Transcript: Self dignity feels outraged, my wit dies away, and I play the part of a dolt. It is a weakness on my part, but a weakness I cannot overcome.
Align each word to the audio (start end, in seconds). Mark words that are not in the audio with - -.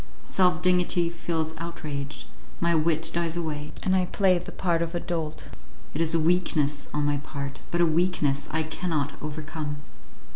Self 0.25 0.63
dignity 0.63 1.11
feels 1.11 1.53
outraged, 1.59 2.25
my 2.59 2.73
wit 2.73 3.11
dies 3.13 3.37
away, 3.37 3.71
and 3.83 3.95
I 3.95 4.07
play 4.07 4.35
the 4.39 4.51
part 4.51 4.81
of 4.81 4.95
a 4.95 4.99
dolt. 4.99 5.49
It 5.93 6.01
is 6.01 6.15
a 6.15 6.19
weakness 6.19 6.89
on 6.91 7.05
my 7.05 7.17
part, 7.17 7.59
but 7.69 7.81
a 7.81 7.85
weakness 7.85 8.47
I 8.49 8.63
cannot 8.63 9.13
overcome. 9.21 9.75